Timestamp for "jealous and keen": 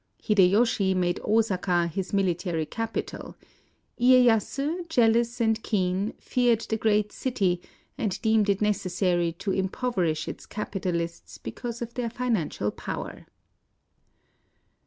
4.89-6.13